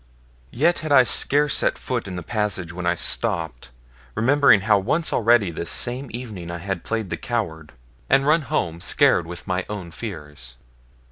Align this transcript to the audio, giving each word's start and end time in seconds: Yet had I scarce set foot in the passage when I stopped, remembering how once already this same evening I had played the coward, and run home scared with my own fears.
Yet 0.49 0.79
had 0.79 0.91
I 0.91 1.03
scarce 1.03 1.55
set 1.57 1.77
foot 1.77 2.07
in 2.07 2.15
the 2.15 2.23
passage 2.23 2.73
when 2.73 2.87
I 2.87 2.95
stopped, 2.95 3.69
remembering 4.15 4.61
how 4.61 4.79
once 4.79 5.13
already 5.13 5.51
this 5.51 5.69
same 5.69 6.07
evening 6.09 6.49
I 6.49 6.57
had 6.57 6.83
played 6.83 7.11
the 7.11 7.17
coward, 7.17 7.73
and 8.09 8.25
run 8.25 8.41
home 8.41 8.81
scared 8.81 9.27
with 9.27 9.45
my 9.45 9.63
own 9.69 9.91
fears. 9.91 10.55